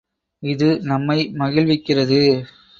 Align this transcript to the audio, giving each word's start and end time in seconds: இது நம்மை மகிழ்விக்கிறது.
இது 0.43 0.69
நம்மை 0.83 1.19
மகிழ்விக்கிறது. 1.35 2.21